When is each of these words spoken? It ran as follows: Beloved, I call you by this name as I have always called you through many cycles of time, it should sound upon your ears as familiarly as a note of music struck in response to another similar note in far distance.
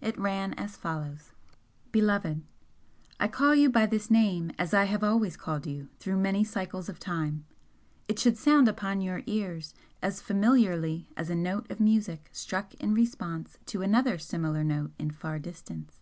It 0.00 0.18
ran 0.18 0.54
as 0.54 0.78
follows: 0.78 1.32
Beloved, 1.92 2.42
I 3.20 3.28
call 3.28 3.54
you 3.54 3.68
by 3.68 3.84
this 3.84 4.10
name 4.10 4.50
as 4.58 4.72
I 4.72 4.84
have 4.84 5.04
always 5.04 5.36
called 5.36 5.66
you 5.66 5.90
through 5.98 6.16
many 6.16 6.42
cycles 6.42 6.88
of 6.88 6.98
time, 6.98 7.44
it 8.08 8.18
should 8.18 8.38
sound 8.38 8.66
upon 8.66 9.02
your 9.02 9.22
ears 9.26 9.74
as 10.00 10.22
familiarly 10.22 11.10
as 11.18 11.28
a 11.28 11.34
note 11.34 11.70
of 11.70 11.80
music 11.80 12.30
struck 12.32 12.72
in 12.76 12.94
response 12.94 13.58
to 13.66 13.82
another 13.82 14.16
similar 14.16 14.64
note 14.64 14.92
in 14.98 15.10
far 15.10 15.38
distance. 15.38 16.00